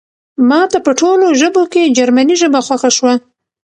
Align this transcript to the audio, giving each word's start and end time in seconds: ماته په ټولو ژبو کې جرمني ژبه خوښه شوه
ماته 0.49 0.77
په 0.85 0.91
ټولو 0.99 1.25
ژبو 1.39 1.63
کې 1.73 1.93
جرمني 1.97 2.35
ژبه 2.41 2.59
خوښه 2.65 2.91
شوه 2.97 3.13